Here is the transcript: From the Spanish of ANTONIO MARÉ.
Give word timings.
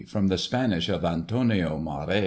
From 0.07 0.29
the 0.29 0.37
Spanish 0.39 0.89
of 0.89 1.05
ANTONIO 1.05 1.77
MARÉ. 1.77 2.19